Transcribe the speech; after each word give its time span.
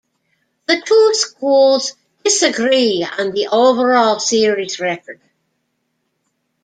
The 0.65 0.81
two 0.83 1.11
schools 1.13 1.93
disagree 2.23 3.07
on 3.19 3.33
the 3.33 3.49
overall 3.51 4.19
series 4.19 4.79
record. 4.79 5.21